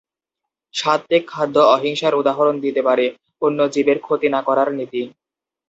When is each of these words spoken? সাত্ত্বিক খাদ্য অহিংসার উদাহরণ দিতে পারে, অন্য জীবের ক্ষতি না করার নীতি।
সাত্ত্বিক 0.73 1.23
খাদ্য 1.27 1.55
অহিংসার 1.73 2.13
উদাহরণ 2.15 2.55
দিতে 2.65 2.81
পারে, 2.87 3.05
অন্য 3.41 3.59
জীবের 3.73 3.97
ক্ষতি 3.99 4.27
না 4.29 4.39
করার 4.47 4.69
নীতি। 4.77 5.01